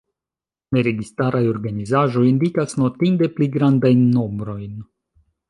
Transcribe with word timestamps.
Neregistaraj 0.77 1.41
organizaĵoj 1.49 2.23
indikas 2.31 2.75
notinde 2.85 3.31
pli 3.37 3.51
grandajn 3.59 4.03
nombrojn. 4.19 4.75